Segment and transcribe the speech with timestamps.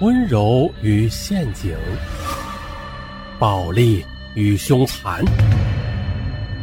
[0.00, 1.76] 温柔与陷阱，
[3.38, 4.02] 暴力
[4.34, 5.22] 与凶残，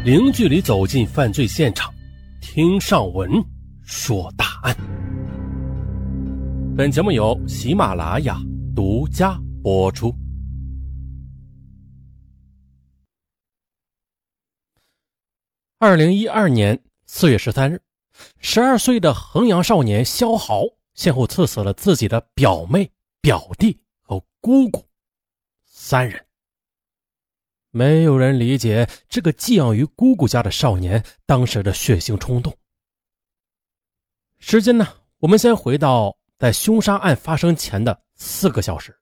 [0.04, 1.94] 零距离走进犯罪现场，
[2.42, 3.30] 听上文
[3.84, 4.76] 说大案。
[6.76, 8.40] 本节目由喜马拉雅
[8.76, 10.12] 独家播出。
[15.78, 17.80] 二零一二年四月十三日，
[18.40, 20.64] 十二岁的衡阳少年肖豪
[20.96, 22.90] 先后刺死了自己的表妹。
[23.28, 24.88] 表弟和姑姑
[25.66, 26.26] 三人，
[27.72, 32.56] 没有人理解这个寄养于姑姑家的少年当时的血腥冲动。
[34.40, 34.88] 时间呢？
[35.18, 38.98] 我们先回到在凶杀案发生前的四个小时，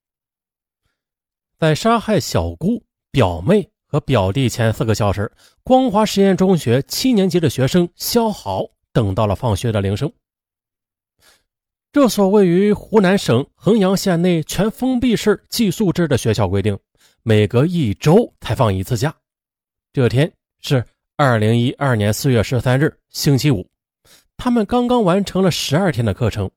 [1.59, 10.11] 在杀害小姑、表妹和表弟前四个小时，光华实验中学七年级的学生肖豪等到了放学的铃声。
[11.95, 16.77] 这所位于湖南省衡阳县内全封闭式寄宿制的学校规定，
[17.23, 19.15] 每隔一周才放一次假。
[19.93, 23.65] 这天是二零一二年四月十三日，星期五。
[24.35, 26.51] 他们刚刚完成了十二天的课程，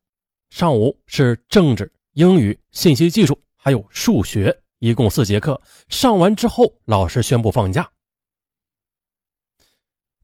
[0.50, 5.62] 上午是政治、英语、信息技术，还有数学，一共四节课。
[5.88, 7.88] 上完之后，老师宣布放假。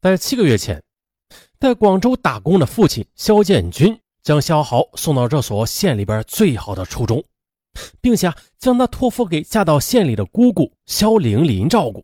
[0.00, 0.83] 在七个月前，
[1.60, 3.97] 在广州打工的父亲肖建军。
[4.25, 7.22] 将肖豪送到这所县里边最好的初中，
[8.00, 12.03] 并且将他托付给嫁到县里的姑姑肖玲玲照顾。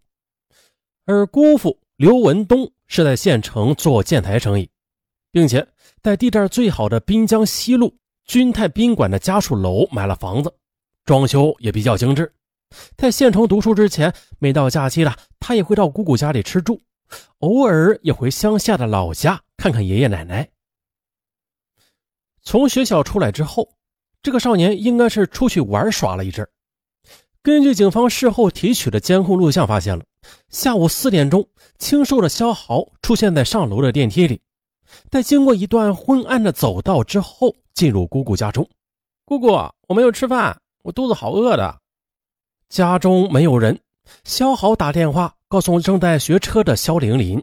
[1.06, 4.68] 而姑父刘文东是在县城做建材生意，
[5.32, 5.66] 并且
[6.02, 7.96] 在地段最好的滨江西路
[8.26, 10.54] 君泰宾馆的家属楼买了房子，
[11.06, 12.30] 装修也比较精致。
[12.96, 16.80] 在县城读书之前，每到假期了，他也会到姑姑家里吃住，
[17.38, 20.48] 偶尔也回乡下的老家看看爷爷奶奶。
[22.42, 23.68] 从学校出来之后，
[24.22, 26.46] 这个少年应该是出去玩耍了一阵。
[27.42, 30.04] 根据警方事后提取的监控录像发现了，
[30.50, 34.40] 下午四点钟，清瘦的肖豪出现在上楼的电梯里，
[35.10, 38.68] 在经过一段昏暗的走道之后，进入姑姑家中。
[39.24, 39.48] 姑姑，
[39.88, 41.80] 我没有吃饭，我肚子好饿的。
[42.68, 43.80] 家中没有人，
[44.24, 47.42] 肖豪打电话告诉正在学车的肖玲玲，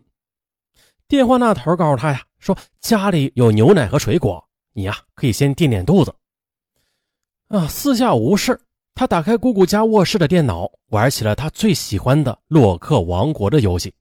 [1.08, 4.47] 电话那头告诉他呀，说家里有牛奶和水果。
[4.78, 6.14] 你呀，可以先垫垫肚子。
[7.48, 8.62] 啊，四下无事，
[8.94, 13.92] 他打开姑姑家卧室的电脑，玩起了他最喜欢的《洛克王国》的游戏。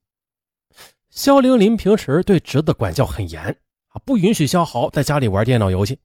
[1.08, 3.42] 肖玲玲平时对侄子管教很严，
[3.88, 5.98] 啊，不允许肖豪在家里玩电脑游戏。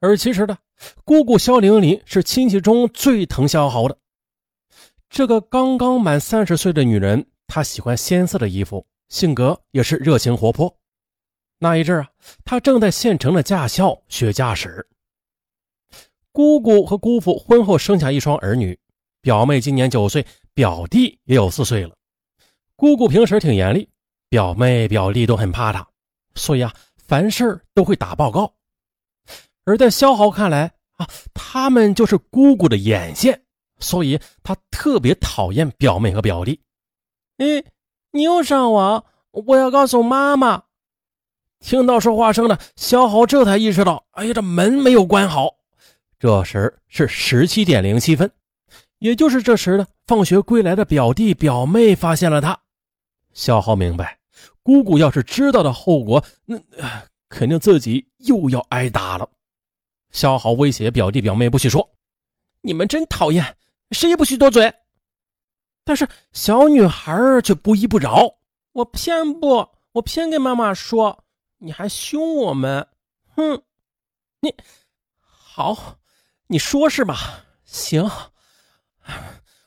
[0.00, 0.58] 而其实呢，
[1.02, 3.96] 姑姑肖玲玲是亲戚中最疼肖豪的。
[5.08, 10.76] 这个刚刚满三十岁的女人，她喜欢鲜色的衣服，性格也是热情活泼。
[11.60, 12.08] 那一阵啊，
[12.44, 14.86] 他正在县城的驾校学驾驶。
[16.30, 18.78] 姑姑和姑父婚后生下一双儿女，
[19.20, 20.24] 表妹今年九岁，
[20.54, 21.96] 表弟也有四岁了。
[22.76, 23.88] 姑姑平时挺严厉，
[24.28, 25.84] 表妹表弟都很怕她，
[26.36, 28.54] 所以啊，凡事都会打报告。
[29.64, 33.42] 而在肖豪看来啊，他们就是姑姑的眼线，
[33.80, 36.60] 所以他特别讨厌表妹和表弟。
[37.38, 37.64] 哎，
[38.12, 40.67] 你又上网，我要告诉妈妈。
[41.60, 45.56] 听到说话声呢肖豪这才意识到，哎呀，这门没有关好。
[46.18, 48.30] 这时是十七点零七分，
[48.98, 52.58] 也就是这时呢，放学归来的表弟表妹发现了他。
[53.32, 54.18] 肖豪明白，
[54.62, 56.58] 姑姑要是知道的后果，那
[57.28, 59.28] 肯定自己又要挨打了。
[60.10, 61.88] 肖豪威胁表弟表妹不许说，
[62.62, 63.56] 你们真讨厌，
[63.90, 64.72] 谁也不许多嘴。
[65.84, 68.36] 但是小女孩却不依不饶，
[68.72, 71.24] 我偏不，我偏跟妈妈说。
[71.60, 72.86] 你还凶我们，
[73.34, 73.62] 哼！
[74.40, 74.54] 你
[75.18, 75.98] 好，
[76.46, 77.44] 你说是吧？
[77.64, 78.08] 行，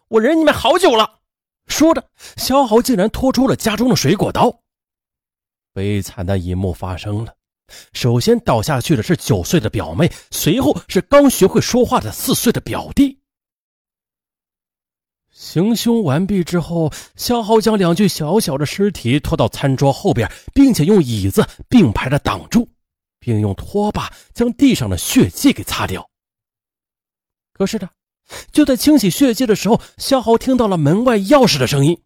[0.08, 1.20] 我忍你们好久了。
[1.68, 4.62] 说着，肖豪竟然拖出了家中的水果刀。
[5.74, 7.36] 悲惨的一幕发生了，
[7.92, 13.21] 首先倒下去的是九岁的表妹，随后是刚学会说话的四岁的表弟。
[15.42, 22.70] 行凶完毕之后，肖豪将两具小小的尸体拖到餐桌后边，并且用椅子并排的挡住，
[23.20, 26.08] 并用拖把将地上的血迹给擦掉。
[27.54, 27.90] 可是呢，
[28.52, 32.00] 就在清洗血迹的时候，肖豪听到了门外钥匙的声音。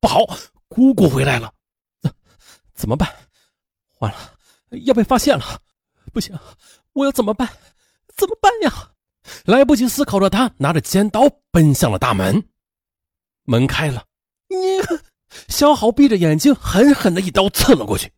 [0.00, 0.20] 不好，
[0.68, 1.52] 姑姑回来了，
[2.02, 2.12] 怎
[2.72, 3.12] 怎么办？
[3.98, 4.16] 完了，
[4.84, 5.60] 要被发现了！
[6.12, 6.38] 不行，
[6.92, 7.48] 我要怎么办？
[8.16, 8.92] 怎么办呀？
[9.44, 12.40] 来不及思考的他，拿着尖刀奔向了大门。
[13.46, 14.04] 门开了，
[14.48, 14.56] 你
[15.48, 18.12] 肖豪闭着眼睛，狠狠的一刀刺了过去，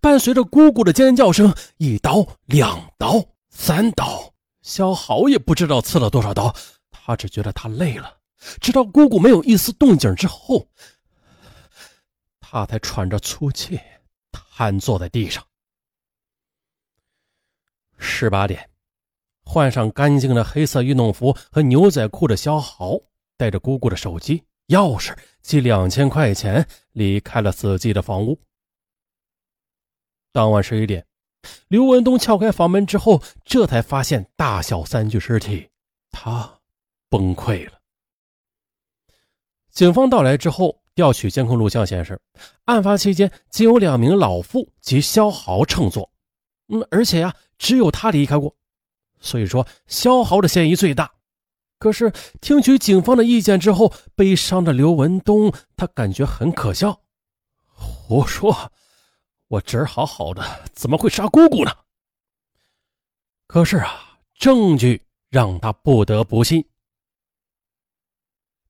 [0.00, 4.32] 伴随着姑姑的尖叫声，一刀、两刀、三刀，
[4.62, 6.54] 小豪也不知道刺了多少刀，
[6.90, 8.18] 他只觉得他累了。
[8.60, 10.68] 直到姑姑没有一丝动静之后，
[12.40, 13.80] 他才喘着粗气
[14.30, 15.44] 瘫坐在地上。
[17.98, 18.68] 十八点，
[19.44, 22.98] 换上干净的黑色运动服和牛仔裤的肖豪，
[23.36, 24.42] 带着姑姑的手机、
[24.72, 28.40] 钥匙及两千块钱离开了自己的房屋。
[30.32, 31.06] 当晚十一点，
[31.68, 35.68] 刘文东撬开房门之后，这才发现大小三具尸体，
[36.10, 36.58] 他
[37.10, 37.72] 崩溃了。
[39.70, 42.18] 警方到来之后，调取监控录像显示，
[42.64, 46.10] 案发期间仅有两名老妇及肖豪乘坐，
[46.68, 48.56] 嗯，而且呀，只有他离开过，
[49.20, 51.12] 所以说肖豪的嫌疑最大。
[51.82, 57.00] 可是听取警方的意见之后，悲伤的刘文东他感觉很可笑，
[57.66, 58.70] 胡说，
[59.48, 61.72] 我侄儿好好的，怎么会杀姑姑呢？
[63.48, 66.64] 可是啊，证据让他不得不信。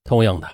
[0.05, 0.51] 同样的。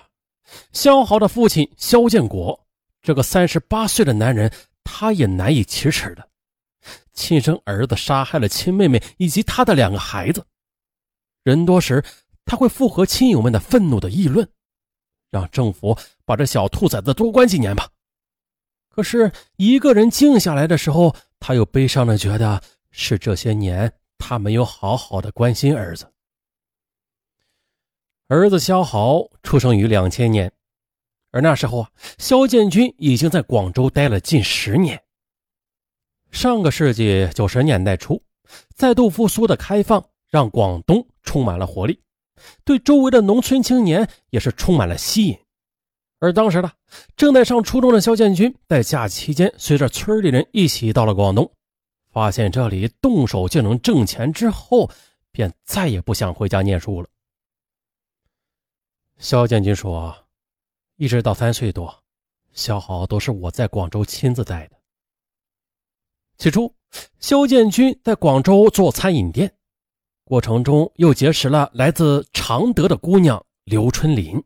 [0.73, 2.67] 肖豪的父亲肖建国，
[3.01, 4.51] 这个三十八岁的男人，
[4.83, 6.29] 他也难以启齿的。
[7.13, 10.45] 亲生儿子杀害了亲妹妹以及他的两个孩子，
[11.43, 12.03] 人多时
[12.49, 14.49] 他会附和亲友们的愤怒的议论，
[15.29, 17.87] 让政府把这小兔崽子多关几年吧。
[18.89, 22.59] 可是一个人静下来的时候，他又悲伤的觉得
[22.89, 26.11] 是这些年他没有好好的关心儿子。
[28.27, 30.51] 儿子肖豪出生于两千年，
[31.29, 34.99] 而那时候啊，肖建军已经在广州待了近十年。
[36.31, 38.23] 上个世纪九十年代初，
[38.73, 42.01] 再度复苏的开放让广东充满了活力，
[42.63, 45.37] 对周围的农村青年也是充满了吸引。
[46.19, 46.71] 而当时呢，
[47.15, 51.49] 正在上初中的肖建军在假期间随着村里人一起到了广东，
[52.11, 54.89] 发现这里动手就能挣钱之后，
[55.31, 57.07] 便再也不想回家念书了。
[59.17, 60.13] 肖建军说
[60.97, 62.03] ：“一直到三岁多，
[62.51, 64.75] 肖豪都是我在广州亲自带的。
[66.37, 66.73] 起初，
[67.19, 69.53] 肖建军在广州做餐饮店，
[70.29, 74.39] 过程中又结识了来自常德的姑娘刘春林，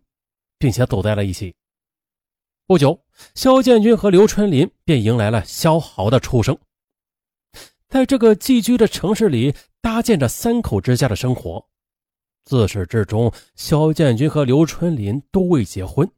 [0.57, 1.53] 并且走在了一起。
[2.65, 2.97] 不久，
[3.35, 6.57] 肖建军和刘春林便迎来了肖豪的出生。
[7.89, 11.67] 在这个寄居的城市里，搭建着三口之家的生活。”
[12.45, 16.09] 自始至终，肖建军和刘春林都未结婚。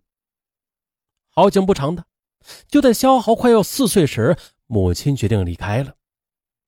[1.32, 2.06] 好景不长的，
[2.68, 5.96] 就在肖豪快要四岁时，母亲决定离开了，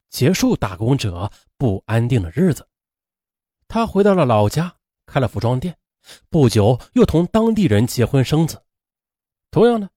[0.10, 2.68] 结束打工者不安定的日子。
[3.68, 4.76] 他回到了老家，
[5.06, 5.76] 开了服装店，
[6.30, 8.62] 不久又同当地人结婚生子。
[9.52, 9.90] 同样的，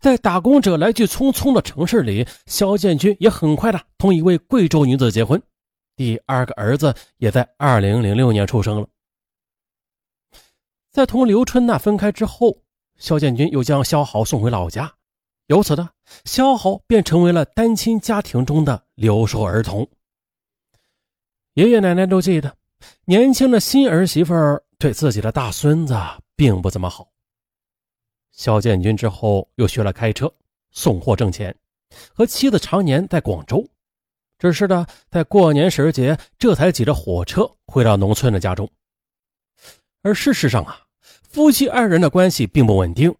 [0.00, 5.42] 在打工者来去匆匆的城市里，肖建军也很快的同一位贵州女子结婚，
[5.96, 8.88] 第二个儿子也在二零零六年出生了。
[10.90, 12.62] 在同刘春娜分开之后，
[12.96, 14.94] 肖建军又将肖豪送回老家，
[15.46, 15.90] 由此呢，
[16.24, 19.86] 肖豪便成为了单亲家庭中的留守儿童。
[21.52, 22.56] 爷爷奶奶都记得，
[23.04, 24.34] 年轻的新儿媳妇
[24.78, 25.94] 对自己的大孙子
[26.34, 27.08] 并不怎么好。
[28.32, 30.32] 肖建军之后又学了开车
[30.70, 31.56] 送货挣钱，
[32.14, 33.66] 和妻子常年在广州，
[34.38, 38.70] 只是呢，在过年时节，这才挤着火车回到农村的家中。
[40.02, 40.82] 而事实上啊。
[41.28, 43.14] 夫妻二人的关系并不稳定，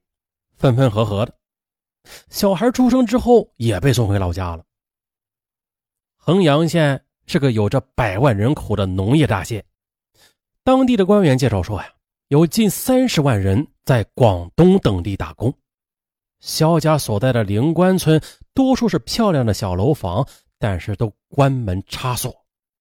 [0.57, 1.35] 分分合合的。
[2.31, 4.65] 小孩出生之后，也被送回老家了。
[6.17, 9.65] 衡阳县是个有着百万人口的农业大县，
[10.63, 11.89] 当地的官员介绍说呀，
[12.29, 15.53] 有近三十万人在广东等地打工。
[16.41, 18.21] 肖家所在的灵关村，
[18.55, 20.27] 多数是漂亮的小楼房，
[20.59, 22.33] 但是都关门插锁，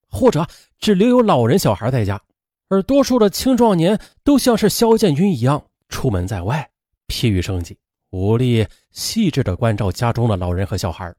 [0.09, 0.45] 或者
[0.77, 2.21] 只留有老人小孩在家。
[2.67, 6.69] 而多数的青壮年都像是肖建军一样出门在外，
[7.07, 7.77] 疲于生计，
[8.09, 11.13] 无力细致的关照家中的老人和小孩。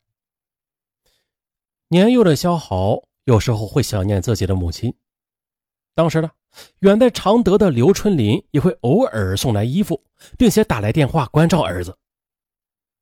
[1.89, 4.93] 年幼的肖豪有时候会想念自己的母亲。
[5.95, 6.31] 当时呢，
[6.81, 10.03] 远在常德的刘春林也会偶尔送来衣服，
[10.39, 11.97] 并且打来电话关照儿子。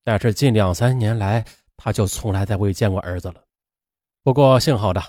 [0.03, 1.45] 但是近两三年来，
[1.77, 3.37] 他就从来再未见过儿子了。
[4.23, 5.03] 不过幸好的。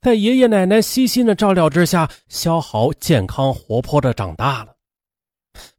[0.00, 4.74] 在爷爷奶奶悉心的照料之下，肖豪健康活泼的长大了。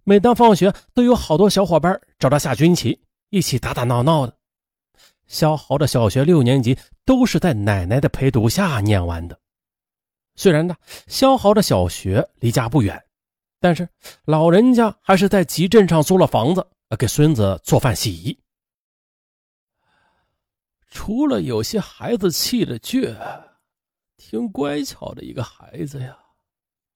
[0.05, 4.33] 每当放学，都有好多小伙伴找他下军棋，一起打打闹闹的。
[5.31, 9.39] 肖豪的小学六年级都是在奶奶的陪读下念完的。
[10.35, 10.75] 虽然呢，
[11.07, 13.01] 肖豪的小学离家不远，
[13.59, 13.87] 但是
[14.25, 16.67] 老人家还是在集镇上租了房子，
[16.99, 18.37] 给孙子做饭洗衣。
[20.89, 23.15] 除了有些孩子气的倔。
[24.23, 26.15] 挺乖巧的一个孩子呀，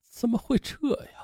[0.08, 0.76] 怎么会这
[1.14, 1.15] 样？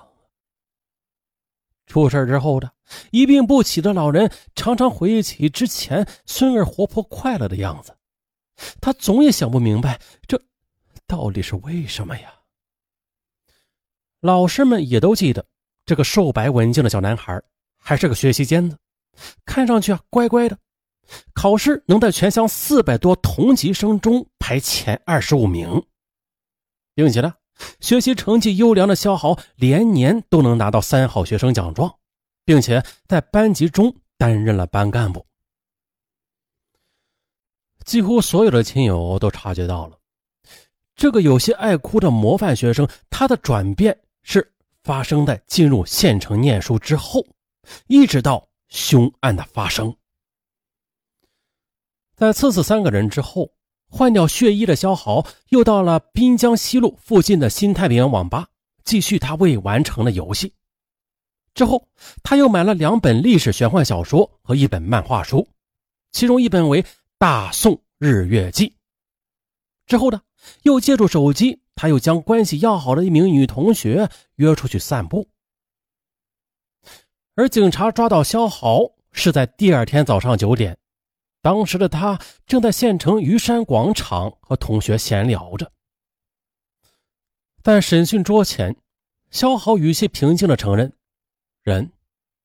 [1.91, 2.71] 出事之后的
[3.11, 7.93] 一病不起的老人，常常回忆起之前孙儿活泼快乐的样子，
[8.79, 10.41] 他总也想不明白，这
[11.05, 12.33] 到底是为什么呀？
[14.21, 15.45] 老师们也都记得，
[15.85, 17.41] 这个瘦白文静的小男孩，
[17.77, 18.77] 还是个学习尖子，
[19.45, 20.57] 看上去啊乖乖的，
[21.33, 25.83] 考试能在全乡四百多同级生中排前二十五名，
[26.95, 27.33] 并且呢。
[27.79, 31.95] 学习成绩优良的肖豪，连年都能拿到三好学生奖状，
[32.45, 35.25] 并且在班级中担任了班干部。
[37.85, 39.97] 几乎所有的亲友都察觉到了，
[40.95, 44.53] 这个有些爱哭的模范学生，他的转变是
[44.83, 47.25] 发生在进入县城念书之后，
[47.87, 49.95] 一直到凶案的发生。
[52.15, 53.51] 在刺死三个人之后。
[53.93, 58.47] 换掉血衣的肖豪，又到了滨江西路附近的新太平洋网吧，
[58.85, 60.53] 继续他未完成的游戏。
[61.53, 61.89] 之后，
[62.23, 65.45] 他又买了两本历史玄幻小说和一本漫画书，
[66.13, 66.81] 其中一本为
[67.17, 68.69] 《大宋日月记》。
[69.85, 70.21] 之后呢，
[70.63, 75.27] 又借助手机，他又将关系要好的一名女同学约出去散步。
[77.35, 78.79] 而警察抓到肖豪
[79.11, 80.77] 是在第二天早上九点。
[81.41, 85.71] 当时的他正在县城虞山广场和同学闲聊着，
[87.63, 88.75] 在审讯桌前，
[89.31, 90.93] 肖豪语气平静的承认
[91.63, 91.91] ：“人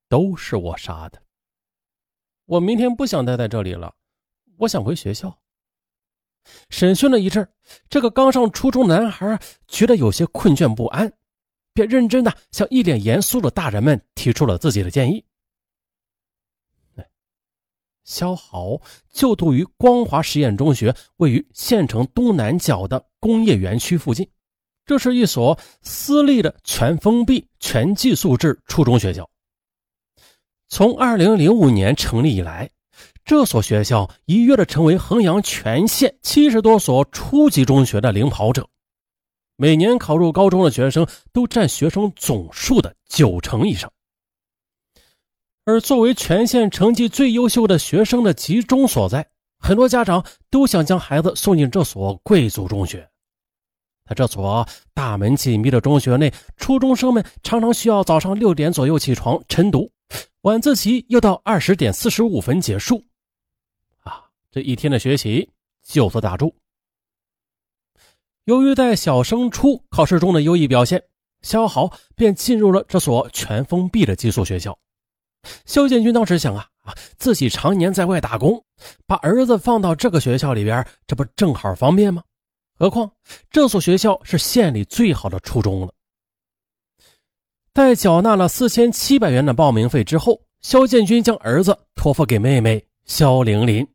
[0.08, 1.22] 都是我杀的。
[2.46, 3.94] 我明天不想待在这里了，
[4.58, 5.38] 我想回学校。”
[6.70, 7.46] 审讯了一阵，
[7.90, 11.12] 这个刚上初中男孩觉得有些困倦不安，
[11.74, 15.24] 便认真的向一脸严肃的大人们提出了自己的建议。
[18.06, 18.80] 肖豪
[19.12, 24.26] 就读于光华实验中学，位于县城东南角的工业园区附近。
[24.86, 29.28] 这是一所私立的全封闭、全寄宿制初中学校。
[30.68, 32.70] 从2005年成立以来，
[33.24, 38.68] 这所学校一跃的成为衡阳全县七十多所初级中学的领跑者。
[39.56, 43.92] 每年考入高中的学生都占学生总数的九成以上。
[45.66, 53.06] 而作为全县成绩最优秀的学生的集中所在，很多家长都想将孩子送进这所贵族中学。
[54.08, 59.90] 在这所大门紧闭的中学内，初中生们常常需要早上六点左右起床晨读，
[60.42, 63.02] 晚自习又到二十点四十五分结束。
[64.04, 65.50] 啊，这一天的学习
[65.82, 66.54] 就此打住。
[68.44, 71.02] 由于在小升初考试中的优异表现，
[71.42, 74.78] 肖豪便进入了这所全封闭的寄宿学校。
[75.64, 78.62] 肖建军当时想啊啊，自己常年在外打工，
[79.06, 82.22] 把儿子放到这个学校里边，这不正好方便吗？
[82.78, 83.10] 何况
[83.50, 85.92] 这所学校是县里最好的初中了。
[87.72, 93.86] 在缴纳了四千七百元的报名费之后，肖建军将儿子托付给妹妹肖玲玲。